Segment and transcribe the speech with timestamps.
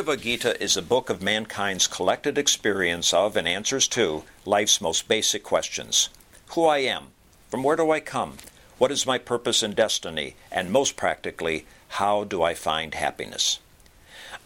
[0.00, 5.08] Bhagavad Gita is a book of mankind's collected experience of and answers to life's most
[5.08, 6.08] basic questions
[6.52, 7.08] Who I am,
[7.50, 8.38] from where do I come,
[8.78, 11.66] what is my purpose and destiny, and most practically,
[12.00, 13.58] how do I find happiness?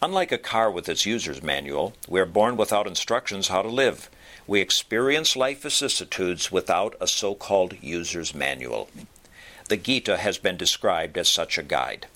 [0.02, 4.10] Unlike a car with its user's manual, we are born without instructions how to live.
[4.48, 8.90] We experience life vicissitudes without a so called user's manual.
[9.68, 12.08] The Gita has been described as such a guide.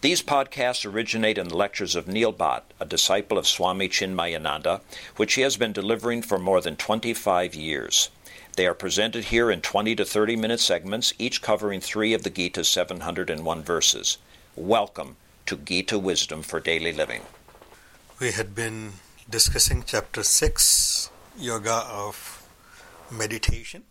[0.00, 4.80] These podcasts originate in the lectures of Neil Bhatt, a disciple of Swami Chinmayananda,
[5.16, 8.10] which he has been delivering for more than 25 years.
[8.56, 12.30] They are presented here in 20 to 30 minute segments, each covering three of the
[12.30, 14.18] Gita's 701 verses.
[14.54, 17.22] Welcome to Gita Wisdom for Daily Living.
[18.20, 18.92] We had been
[19.28, 22.46] discussing chapter 6, Yoga of
[23.10, 23.82] Meditation.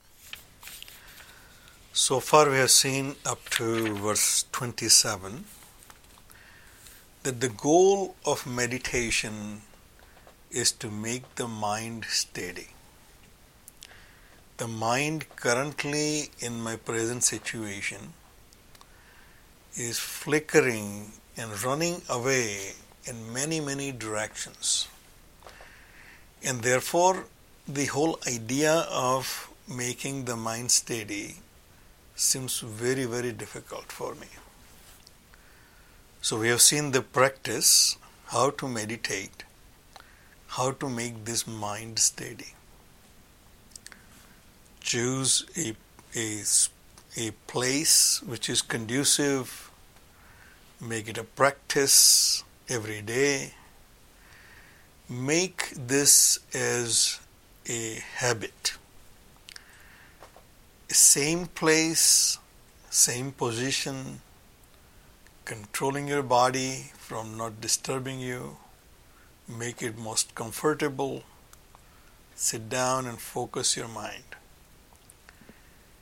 [1.91, 5.45] So far, we have seen up to verse 27
[7.23, 9.61] that the goal of meditation
[10.51, 12.67] is to make the mind steady.
[14.57, 18.13] The mind currently in my present situation
[19.75, 22.73] is flickering and running away
[23.05, 24.87] in many, many directions.
[26.43, 27.25] And therefore,
[27.67, 31.35] the whole idea of making the mind steady
[32.15, 34.27] seems very, very difficult for me.
[36.23, 39.43] So, we have seen the practice, how to meditate,
[40.47, 42.53] how to make this mind steady.
[44.79, 45.75] Choose a,
[46.15, 46.43] a,
[47.17, 49.69] a place which is conducive,
[50.79, 53.55] make it a practice every day.
[55.09, 57.19] Make this as
[57.67, 58.77] a habit.
[60.87, 62.37] Same place,
[62.89, 64.21] same position,
[65.45, 68.57] controlling your body from not disturbing you,
[69.47, 71.23] make it most comfortable.
[72.35, 74.23] Sit down and focus your mind.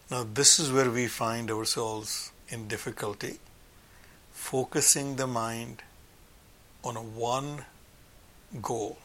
[0.10, 3.40] Now, this is where we find ourselves in difficulty
[4.32, 5.84] focusing the mind
[6.84, 7.64] on a one
[8.62, 8.98] goal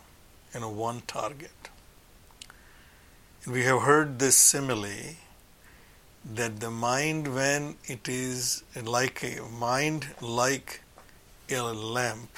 [0.54, 1.68] and a one target.
[3.44, 5.16] And we have heard this simile
[6.34, 10.80] that the mind, when it is like a mind like
[11.50, 12.30] a lamp,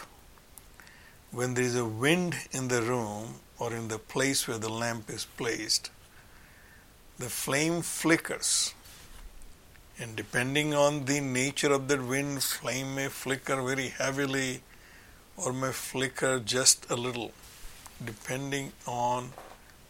[1.31, 5.09] when there is a wind in the room or in the place where the lamp
[5.09, 5.91] is placed,
[7.19, 8.75] the flame flickers.
[9.99, 14.63] And depending on the nature of that wind, flame may flicker very heavily
[15.37, 17.33] or may flicker just a little,
[18.05, 19.33] depending on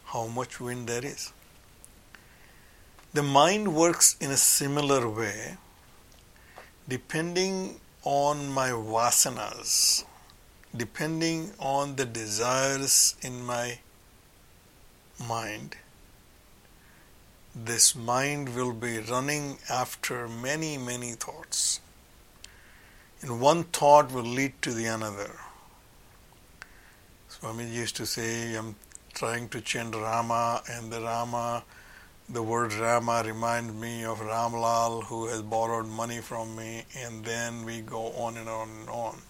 [0.05, 1.31] how much wind there is.
[3.13, 5.57] The mind works in a similar way,
[6.87, 10.03] depending on my vasanas,
[10.75, 13.79] depending on the desires in my
[15.27, 15.75] mind
[17.65, 21.81] this mind will be running after many, many thoughts.
[23.21, 25.31] And one thought will lead to the another.
[27.27, 28.75] Swami used to say, I'm
[29.13, 31.63] trying to chant Rama, and the Rama,
[32.31, 37.65] the word Rama reminds me of Ramlal who has borrowed money from me, and then
[37.65, 39.21] we go on and on and on.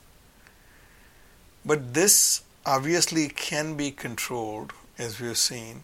[1.65, 5.83] But this obviously can be controlled, as we have seen,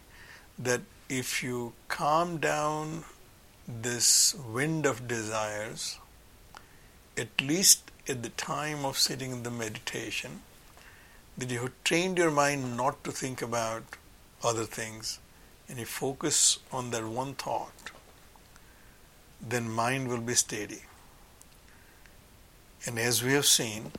[0.58, 3.04] that if you calm down
[3.66, 5.98] this wind of desires,
[7.16, 10.42] at least at the time of sitting in the meditation,
[11.38, 13.84] that you have trained your mind not to think about
[14.42, 15.18] other things
[15.68, 17.90] and you focus on that one thought,
[19.40, 20.82] then mind will be steady.
[22.86, 23.92] And as we have seen,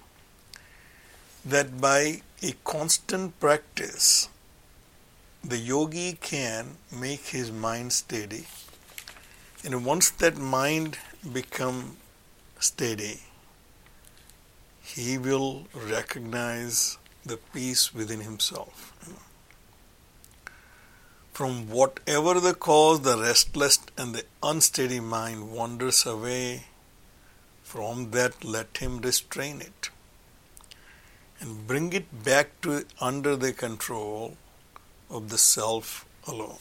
[1.46, 4.30] that by a constant practice,
[5.44, 8.46] the yogi can make his mind steady
[9.64, 10.98] and once that mind
[11.34, 11.98] become
[12.60, 13.22] steady
[14.84, 18.94] he will recognize the peace within himself
[21.38, 26.64] from whatever the cause the restless and the unsteady mind wanders away
[27.62, 29.92] from that let him restrain it
[31.40, 34.36] and bring it back to under the control
[35.12, 36.58] of the self alone.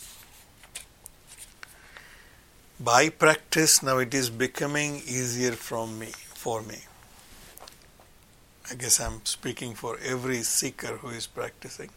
[2.79, 6.13] By practice, now it is becoming easier from me,
[6.45, 6.81] for me.
[8.71, 11.89] I guess I'm speaking for every seeker who is practicing,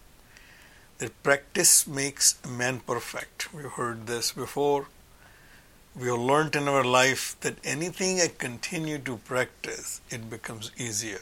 [0.99, 3.53] that practice makes man perfect.
[3.53, 4.87] We've heard this before.
[5.95, 11.21] We have learned in our life that anything I continue to practice, it becomes easier.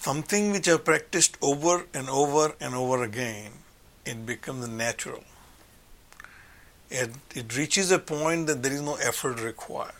[0.00, 3.52] Something which I've practiced over and over and over again,
[4.04, 5.24] it becomes natural.
[6.90, 9.92] It, it reaches a point that there is no effort required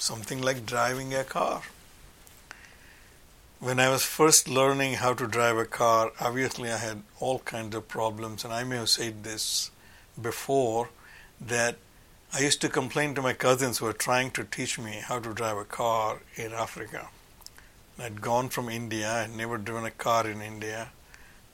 [0.00, 1.62] something like driving a car.
[3.60, 7.76] When I was first learning how to drive a car, obviously I had all kinds
[7.76, 9.70] of problems, and I may have said this
[10.18, 10.88] before
[11.38, 11.76] that
[12.32, 15.34] I used to complain to my cousins who were trying to teach me how to
[15.34, 17.10] drive a car in Africa.
[17.98, 20.88] I'd gone from India, I'd never driven a car in India.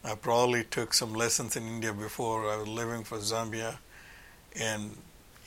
[0.05, 3.79] I probably took some lessons in India before I was living for Zambia,
[4.55, 4.97] and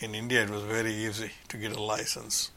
[0.01, 2.51] in India it was very easy to get a license.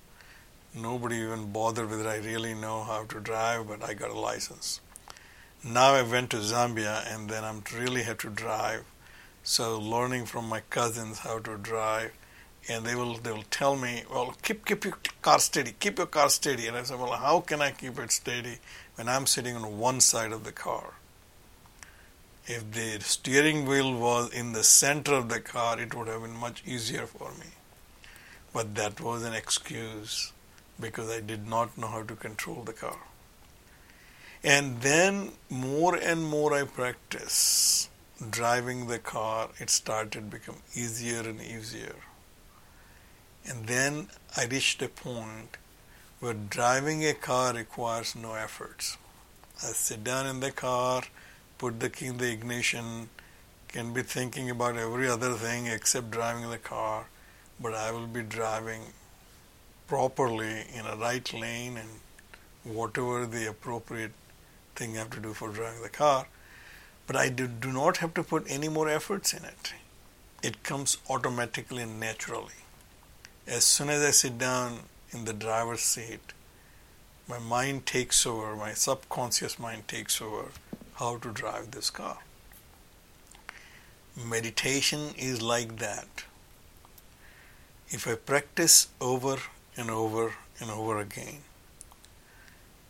[0.74, 4.80] Nobody even bothered whether I really know how to drive, but I got a license.
[5.62, 8.84] Now I went to Zambia and then I'm really have to drive.
[9.42, 12.12] So learning from my cousins how to drive,
[12.68, 16.06] and they will they will tell me, well, keep keep your car steady, keep your
[16.06, 16.68] car steady.
[16.68, 18.58] And I said, well, how can I keep it steady
[18.94, 20.94] when I'm sitting on one side of the car?
[22.46, 26.36] If the steering wheel was in the center of the car, it would have been
[26.36, 27.46] much easier for me.
[28.54, 30.31] But that was an excuse
[30.82, 32.98] because I did not know how to control the car.
[34.44, 37.88] And then more and more I practice
[38.30, 41.96] driving the car, it started become easier and easier.
[43.44, 45.56] And then I reached a point
[46.20, 48.96] where driving a car requires no efforts.
[49.62, 51.02] I sit down in the car,
[51.58, 53.08] put the key in the ignition,
[53.68, 57.06] can be thinking about every other thing except driving the car,
[57.60, 58.82] but I will be driving
[59.92, 61.90] properly in a right lane and
[62.76, 64.12] whatever the appropriate
[64.74, 66.28] thing I have to do for driving the car.
[67.06, 69.74] But I do, do not have to put any more efforts in it.
[70.42, 72.64] It comes automatically and naturally.
[73.46, 74.78] As soon as I sit down
[75.10, 76.32] in the driver's seat,
[77.28, 80.46] my mind takes over, my subconscious mind takes over
[80.94, 82.16] how to drive this car.
[84.16, 86.24] Meditation is like that.
[87.90, 89.36] If I practice over
[89.76, 91.38] and over and over again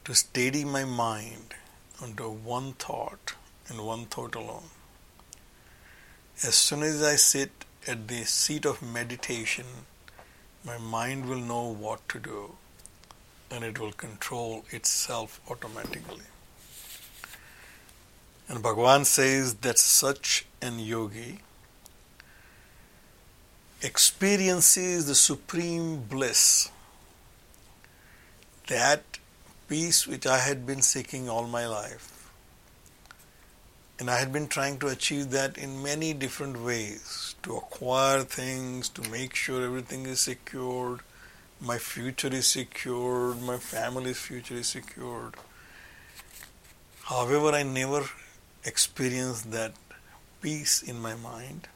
[0.05, 1.55] to steady my mind
[2.03, 3.35] onto one thought
[3.69, 4.71] and one thought alone.
[6.43, 7.51] As soon as I sit
[7.87, 9.67] at the seat of meditation,
[10.65, 12.53] my mind will know what to do
[13.51, 16.25] and it will control itself automatically.
[18.49, 21.39] And Bhagavan says that such an yogi
[23.83, 26.71] experiences the supreme bliss,
[28.69, 29.03] that
[29.69, 32.31] peace which I had been seeking all my life.
[33.99, 38.89] And I had been trying to achieve that in many different ways to acquire things,
[38.91, 41.01] to make sure everything is secured,
[41.61, 45.35] my future is secured, my family's future is secured.
[47.05, 48.05] However, I never
[48.65, 49.73] experienced that
[50.41, 51.69] peace in my mind.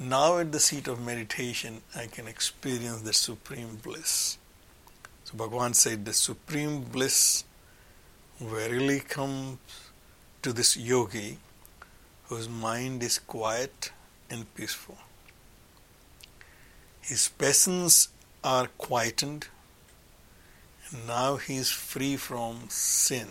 [0.00, 4.38] Now, at the seat of meditation, I can experience the supreme bliss.
[5.24, 7.42] So, Bhagavan said, The supreme bliss
[8.38, 9.58] verily comes
[10.42, 11.38] to this yogi
[12.28, 13.90] whose mind is quiet
[14.30, 14.98] and peaceful.
[17.00, 18.08] His passions
[18.44, 19.48] are quietened,
[20.90, 23.30] and now he is free from sin.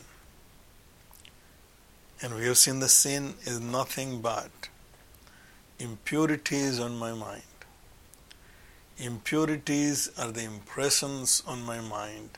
[2.21, 4.51] And we have seen the sin is nothing but
[5.79, 7.43] impurities on my mind.
[8.98, 12.31] Impurities are the impressions on my mind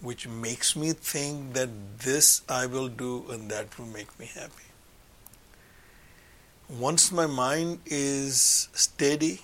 [0.00, 1.68] which makes me think that
[2.00, 4.70] this I will do and that will make me happy.
[6.68, 9.42] Once my mind is steady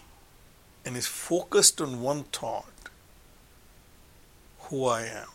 [0.84, 2.64] and is focused on one thought,
[4.62, 5.28] who I am,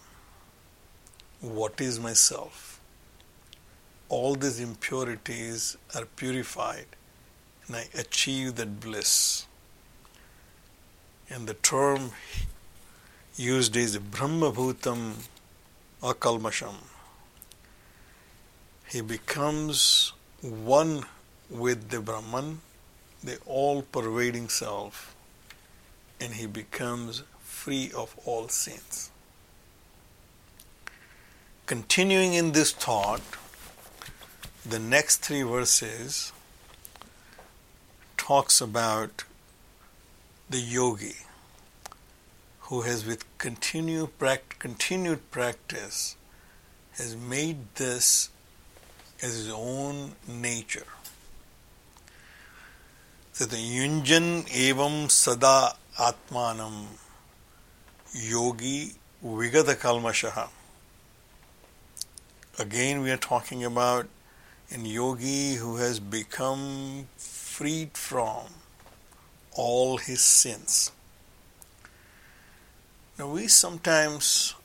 [1.39, 2.81] what is myself,
[4.09, 6.87] all these impurities are purified
[7.67, 9.45] and I achieve that bliss.
[11.29, 12.11] And the term
[13.35, 15.13] used is Brahma Bhutam
[16.01, 16.75] Akalmasham.
[18.87, 21.05] He becomes one
[21.49, 22.61] with the Brahman,
[23.23, 25.15] the all pervading self,
[26.19, 29.09] and he becomes free of all sins.
[31.65, 33.21] Continuing in this thought,
[34.65, 36.33] the next three verses
[38.23, 39.25] talks about
[40.49, 41.17] the yogi
[42.67, 44.07] who has with continue,
[44.59, 46.15] continued practice
[46.93, 48.29] has made this
[49.21, 50.87] as his own nature.
[53.33, 56.85] So the yunjan evam sada atmanam
[58.13, 60.47] yogi vigata kalmashaha.
[62.57, 64.07] Again, we are talking about
[64.71, 67.09] an yogi who has become
[67.53, 68.45] freed from
[69.55, 70.91] all his sins.
[73.19, 74.55] Now, we sometimes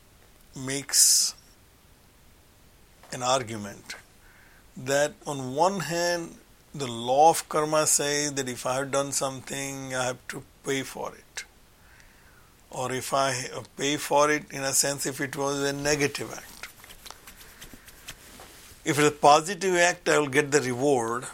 [0.57, 1.35] makes
[3.13, 3.95] an argument
[4.75, 6.37] that on one hand,
[6.75, 10.83] the law of karma says that if I have done something, I have to pay
[10.83, 11.45] for it.
[12.71, 13.35] Or if I
[13.77, 16.69] pay for it, in a sense, if it was a negative act.
[18.85, 21.27] If it's a positive act, I will get the reward.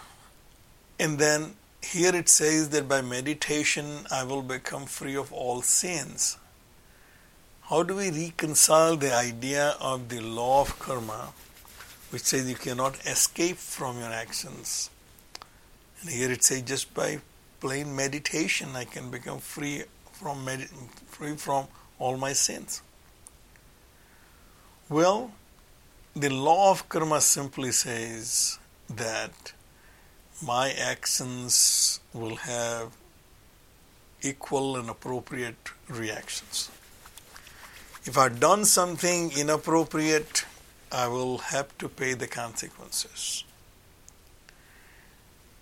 [0.98, 6.38] And then here it says that by meditation I will become free of all sins.
[7.62, 11.32] How do we reconcile the idea of the law of karma,
[12.10, 14.90] which says you cannot escape from your actions?
[16.00, 17.20] And here it says just by
[17.60, 20.68] plain meditation I can become free from med-
[21.08, 21.66] free from
[21.98, 22.82] all my sins.
[24.88, 25.32] Well,
[26.14, 28.58] the law of karma simply says
[28.88, 29.54] that
[30.42, 32.92] my actions will have
[34.22, 36.70] equal and appropriate reactions.
[38.04, 40.44] If I've done something inappropriate,
[40.92, 43.44] I will have to pay the consequences.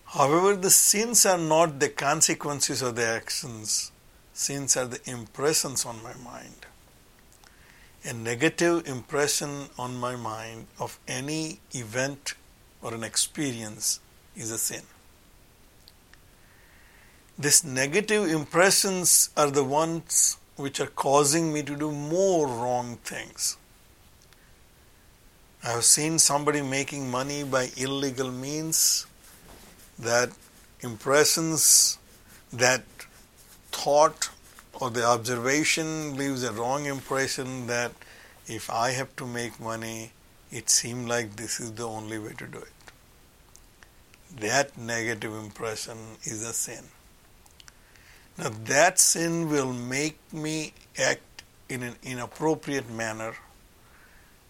[0.06, 3.92] However, the sins are not the consequences of the actions,
[4.34, 6.66] sins are the impressions on my mind
[8.04, 12.34] a negative impression on my mind of any event
[12.82, 14.00] or an experience
[14.36, 14.82] is a sin.
[17.38, 23.56] These negative impressions are the ones which are causing me to do more wrong things.
[25.64, 29.06] I have seen somebody making money by illegal means.
[29.98, 30.30] That
[30.80, 31.98] impressions,
[32.52, 32.82] that
[33.70, 34.30] thought
[34.74, 37.92] or the observation leaves a wrong impression that
[38.46, 40.12] if I have to make money,
[40.50, 42.81] it seems like this is the only way to do it.
[44.38, 46.84] That negative impression is a sin.
[48.38, 53.34] Now, that sin will make me act in an inappropriate manner.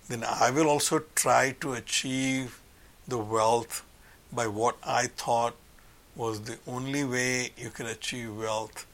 [0.09, 2.61] Then I will also try to achieve
[3.09, 3.85] the wealth
[4.33, 5.57] by what I thought
[6.15, 8.87] was the only way you can achieve wealth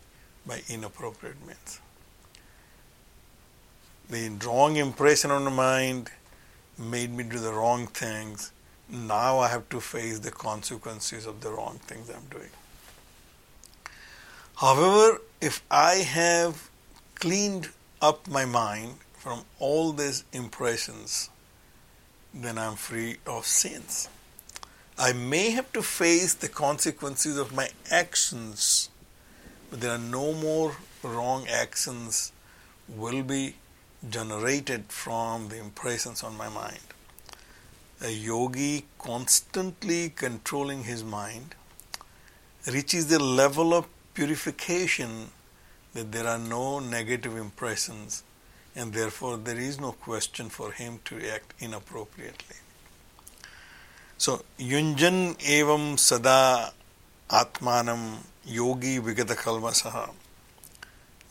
[0.47, 1.81] by inappropriate means.
[4.11, 6.11] The wrong impression on the mind
[6.79, 8.53] made me do the wrong things.
[8.91, 12.51] Now I have to face the consequences of the wrong things I'm doing.
[14.57, 16.71] However, if I have
[17.17, 17.69] cleaned
[18.01, 21.31] up my mind from all these impressions,
[22.33, 24.09] then I'm free of sins.
[24.99, 28.89] I may have to face the consequences of my actions
[29.71, 32.33] but there are no more wrong actions
[32.89, 33.55] will be
[34.09, 36.88] generated from the impressions on my mind.
[38.01, 41.57] A yogi constantly controlling his mind
[42.67, 45.31] reaches the level of purification
[45.95, 48.23] that there are no negative impressions
[48.77, 52.57] and therefore there is no question for him to act inappropriately.
[54.17, 56.73] So, yunjan evam sada
[57.29, 60.11] atmanam yogi vigata kalmasaha.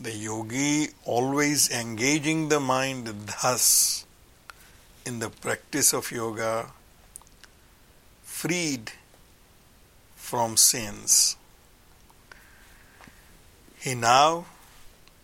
[0.02, 4.06] The yogi always engaging the mind thus
[5.08, 6.68] in the practice of yoga,
[8.24, 8.92] freed
[10.16, 11.38] from sins.
[13.80, 14.46] He now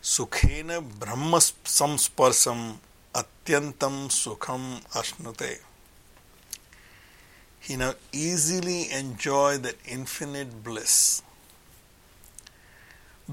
[0.01, 1.39] sukhena brahma
[1.77, 2.61] samsparsam
[3.13, 4.63] atyantam sukham
[4.99, 5.59] ashnute.
[7.59, 11.23] He now easily enjoy that infinite bliss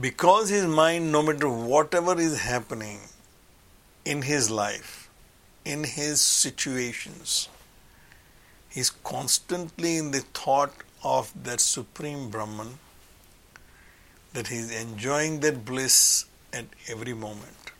[0.08, 2.98] because his mind, no matter whatever is happening
[4.04, 4.99] in his life,
[5.70, 7.48] in his situations,
[8.68, 10.72] he's constantly in the thought
[11.04, 12.78] of that Supreme Brahman,
[14.32, 17.72] that he's enjoying that bliss at every moment.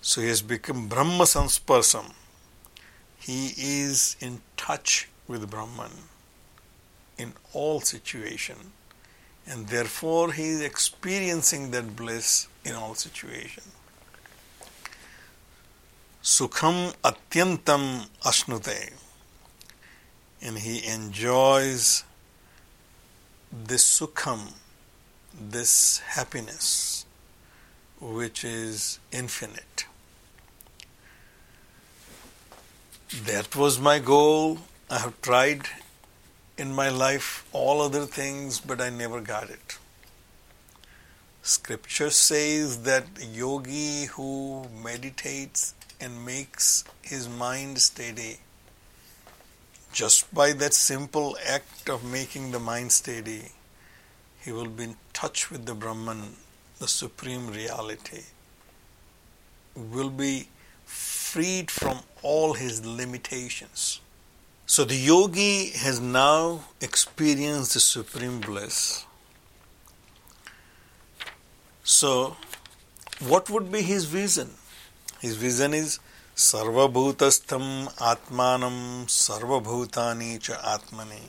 [0.00, 2.12] So he has become Brahma Sansparsam.
[3.18, 5.92] He is in touch with Brahman
[7.18, 8.66] in all situations
[9.46, 13.68] and therefore he is experiencing that bliss in all situations.
[16.22, 18.92] Sukham atyantam ashnute,
[20.40, 22.04] and he enjoys
[23.52, 24.52] this sukham,
[25.34, 27.06] this happiness,
[28.00, 29.86] which is infinite.
[33.24, 34.58] That was my goal.
[34.88, 35.62] I have tried
[36.56, 39.76] in my life all other things, but I never got it.
[41.42, 48.38] Scripture says that yogi who meditates and makes his mind steady,
[49.92, 53.42] just by that simple act of making the mind steady,
[54.40, 56.36] he will be in touch with the Brahman,
[56.78, 58.24] the supreme reality,
[59.76, 60.48] will be
[60.84, 64.00] freed from all his limitations.
[64.66, 69.06] So the yogi has now experienced the supreme bliss
[71.84, 72.36] so,
[73.20, 74.50] what would be his vision?
[75.22, 76.00] His vision is
[76.34, 81.22] Sarvabhutastham Atmanam Sarvabhutani cha Atmani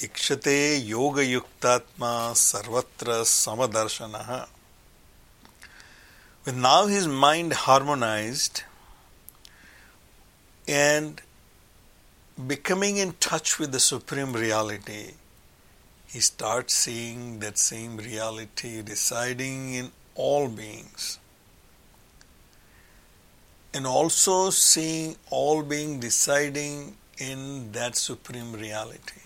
[0.00, 4.48] Ikshate Yoga Yuktatma Sarvatra Samadarshanaha.
[6.44, 8.64] With now his mind harmonized
[10.68, 11.22] and
[12.46, 15.12] becoming in touch with the Supreme Reality,
[16.06, 21.18] he starts seeing that same reality residing in all beings.
[23.74, 29.20] And also seeing all being deciding in that supreme reality.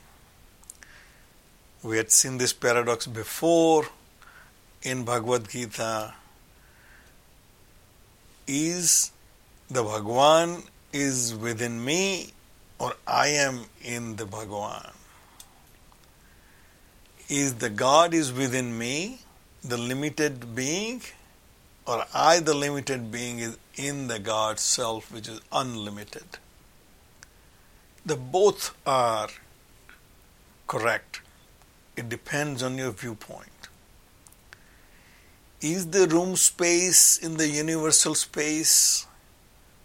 [1.82, 3.84] We had seen this paradox before
[4.82, 6.14] in Bhagavad Gita.
[8.46, 9.12] Is
[9.70, 10.62] the Bhagwan
[10.92, 12.32] is within me
[12.78, 14.92] or I am in the Bhagwan?
[17.28, 19.20] is the God is within me,
[19.62, 21.02] the limited being,
[21.88, 26.36] or I, the limited being, is in the God self, which is unlimited.
[28.04, 29.28] The both are
[30.66, 31.22] correct.
[31.96, 33.68] It depends on your viewpoint.
[35.62, 39.06] Is the room space in the universal space,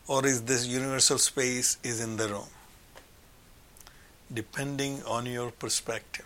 [0.05, 2.51] or is this universal space is in the room?
[4.31, 6.25] Depending on your perspective.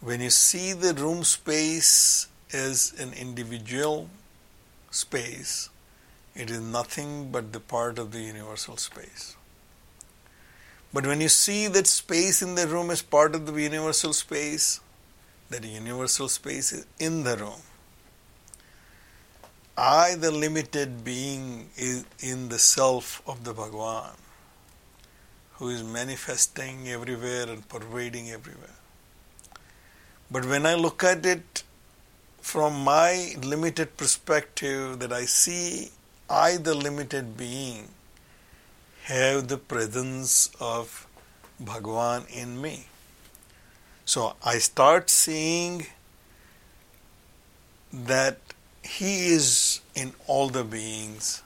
[0.00, 4.08] When you see the room space as an individual
[4.90, 5.68] space,
[6.34, 9.36] it is nothing but the part of the universal space.
[10.92, 14.80] But when you see that space in the room is part of the universal space,
[15.48, 17.60] that universal space is in the room.
[19.76, 24.12] I, the limited being, is in the self of the Bhagwan,
[25.54, 28.76] who is manifesting everywhere and pervading everywhere.
[30.30, 31.62] But when I look at it
[32.40, 35.90] from my limited perspective, that I see
[36.28, 37.88] I, the limited being,
[39.04, 41.06] have the presence of
[41.58, 42.86] Bhagwan in me.
[44.04, 45.86] So I start seeing
[47.92, 48.38] that
[48.82, 51.42] He is in all the beings.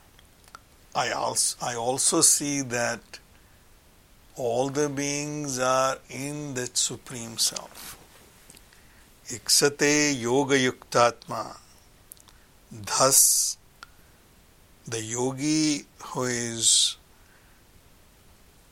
[0.95, 3.01] I also, I also see that
[4.37, 7.94] all the beings are in that Supreme Self.
[9.29, 11.57] Iksate Yoga Yuktatma.
[12.71, 13.57] Thus,
[14.87, 16.99] the yogi who is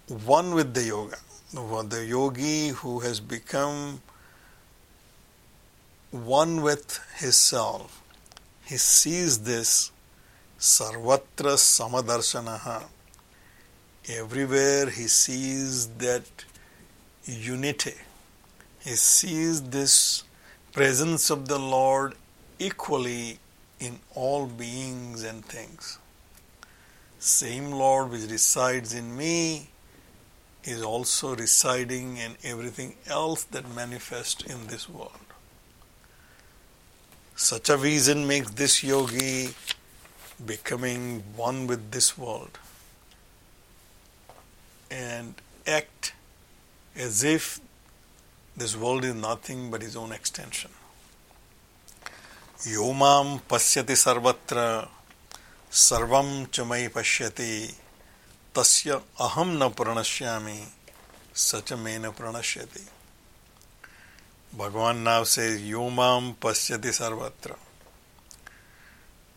[0.06, 1.16] one with the yoga,
[1.54, 4.02] the yogi who has become
[6.10, 8.02] one with his self,
[8.66, 9.90] he sees this
[10.58, 12.84] sarvatra samadarshanaha.
[14.08, 16.24] Everywhere he sees that
[17.24, 17.94] unity.
[18.84, 20.24] He sees this
[20.72, 22.14] presence of the Lord
[22.58, 23.38] equally
[23.78, 25.98] in all beings and things.
[27.18, 29.68] Same Lord which resides in me
[30.64, 35.12] is also residing in everything else that manifests in this world.
[37.36, 39.50] Such a vision makes this yogi
[40.44, 42.58] becoming one with this world
[44.90, 45.34] and
[45.66, 46.12] act
[46.94, 47.60] as if
[48.56, 50.70] this world is nothing but his own extension.
[52.64, 54.86] Yomam pasyati sarvatra
[55.70, 57.74] sarvam chamai pashyati
[58.54, 60.66] tasya aham na pranashyami
[61.34, 62.82] sachamena pranashyati.
[64.56, 67.56] Bhagavan now says Yomam pasyati sarvatra.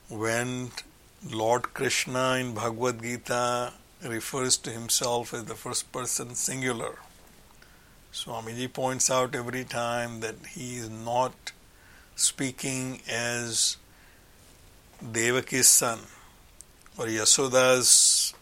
[0.10, 0.72] When
[1.32, 3.74] Lord Krishna in Bhagavad Gita
[4.04, 7.00] refers to himself as the first person singular,
[8.16, 11.52] Swamiji points out every time that he is not
[12.16, 13.76] speaking as
[15.04, 16.00] Devaki's son
[16.98, 18.34] or Yasoda's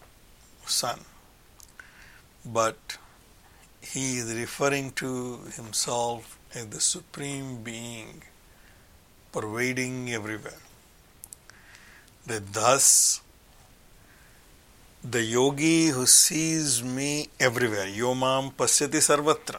[0.64, 1.00] son,
[2.46, 2.98] but
[3.80, 8.22] he is referring to himself as the Supreme Being,
[9.32, 10.62] pervading everywhere.
[12.28, 13.20] That thus
[15.02, 19.58] the yogi who sees me everywhere, yomam pasyati sarvatra,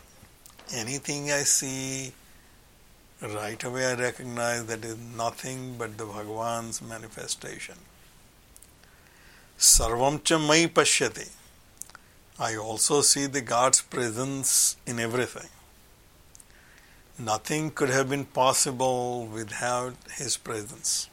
[0.73, 2.13] anything I see,
[3.21, 7.75] right away I recognize that is nothing but the Bhagavan's manifestation.
[9.57, 11.29] Sarvam cha mai pashyati.
[12.37, 15.49] I also see the God's presence in everything.
[17.17, 21.09] Nothing could have been possible without His presence.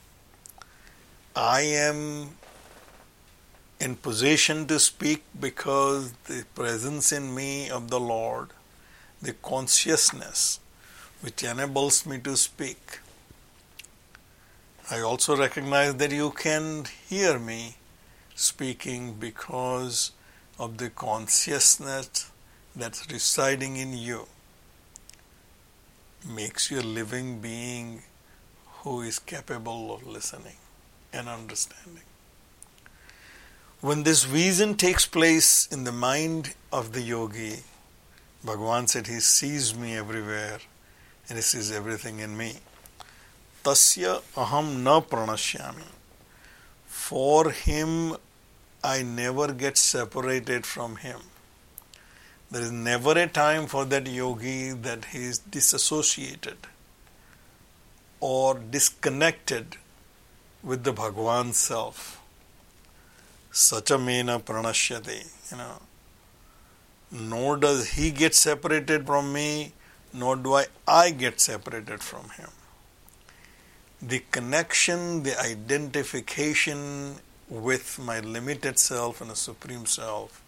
[1.37, 2.31] I am
[3.79, 8.51] in position to speak because the presence in me of the Lord,
[9.23, 10.59] the consciousness
[11.21, 12.99] which enables me to speak.
[14.91, 17.77] I also recognize that you can hear me
[18.35, 20.11] speaking because
[20.59, 22.31] of the consciousness
[22.75, 24.27] that's residing in you
[26.29, 28.03] makes you a living being
[28.83, 30.57] who is capable of listening
[31.13, 32.03] and understanding.
[33.81, 37.63] When this vision takes place in the mind of the yogi,
[38.45, 40.59] Bhagavan said he sees me everywhere
[41.29, 42.57] and he sees everything in me.
[43.63, 45.87] Tasya aham na pranashyami.
[46.87, 48.17] For him,
[48.83, 51.21] I never get separated from him.
[52.51, 56.59] There is never a time for that yogi that he is disassociated
[58.21, 59.77] or disconnected
[60.63, 62.21] with the Bhagwan self.
[63.53, 65.79] Sachamena pranashyate, you know
[67.12, 69.74] Nor does he get separated from me,
[70.14, 72.50] nor do I, I get separated from him.
[74.02, 77.16] The connection, the identification
[77.50, 80.42] with my limited self and a supreme self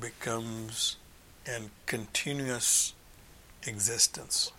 [0.00, 0.96] becomes
[1.46, 2.94] and continuous
[3.66, 4.52] existence.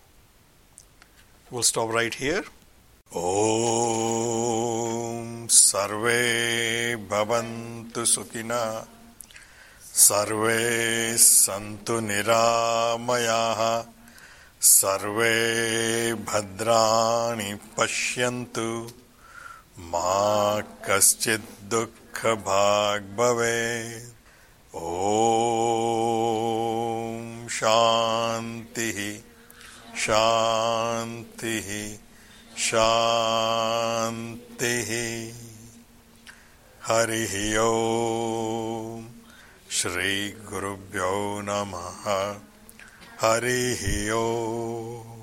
[1.50, 2.44] We'll stop right here.
[3.16, 3.22] ॐ
[5.50, 6.18] सर्वे
[7.10, 8.64] भवन्तु सुखिनः
[9.97, 13.61] सर्वे सन्तु निरामयाः
[14.61, 18.89] सर्वे भद्राणि पश्यन्तु।
[19.91, 24.11] मा कश्चित् दुःखभाग् भवेत्।
[24.75, 24.77] ॐ
[27.47, 28.99] शान्तिः
[30.05, 31.69] शान्तिः
[32.67, 34.91] शान्तिः।
[36.87, 37.63] हरिः ॐ
[39.75, 42.05] श्रीगुरुभ्यो नमः।
[43.21, 43.81] हरिः
[44.15, 45.14] ॐ